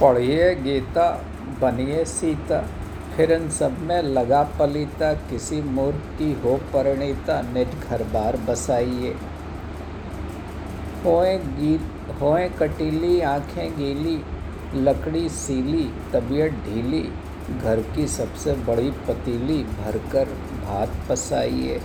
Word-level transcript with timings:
पढ़िए 0.00 0.54
गीता, 0.54 1.24
बनिए 1.60 2.04
सीता, 2.04 2.68
फिर 3.16 3.32
इन 3.32 3.50
सब 3.50 3.78
में 3.78 4.02
लगा 4.02 4.42
पलीता, 4.42 5.12
किसी 5.12 5.62
मूर्ख 5.62 5.96
की 5.96 6.32
हो 6.32 6.56
परिणीता, 6.56 7.42
निज 7.42 7.68
घर 7.68 8.02
बार 8.02 8.36
बसाइए। 8.36 9.14
होए 11.04 11.38
गी 11.38 11.80
होए 12.20 12.48
कटीली, 12.48 13.20
आँखें 13.20 13.78
गीली, 13.78 14.24
लकड़ी 14.74 15.28
सीली, 15.28 15.90
तबीयत 16.12 16.52
ढीली, 16.52 17.12
घर 17.60 17.80
की 17.96 18.06
सबसे 18.06 18.52
बड़ी 18.52 18.90
पतीली, 18.90 19.64
भरकर 19.64 20.24
भात 20.64 20.90
पसाइए। 21.08 21.80